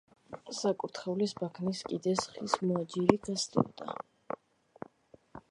[0.59, 3.95] საკურთხევლის ბაქნის კიდეს ხის მოაჯირი გასდევდა.